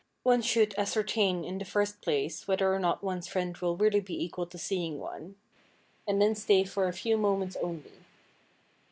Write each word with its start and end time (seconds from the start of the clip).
One 0.23 0.41
should 0.41 0.73
ascertain 0.79 1.45
in 1.45 1.59
the 1.59 1.63
first 1.63 2.01
place 2.01 2.47
whether 2.47 2.73
or 2.73 2.79
not 2.79 3.03
one's 3.03 3.27
friend 3.27 3.55
will 3.57 3.77
really 3.77 3.99
be 3.99 4.19
equal 4.25 4.47
to 4.47 4.57
seeing 4.57 4.97
one, 4.99 5.35
and 6.07 6.19
then 6.19 6.33
stay 6.33 6.63
for 6.63 6.87
a 6.87 6.91
few 6.93 7.19
moments 7.19 7.55
only. 7.57 7.91